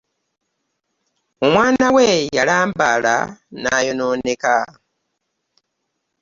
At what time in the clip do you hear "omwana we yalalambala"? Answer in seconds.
1.45-3.15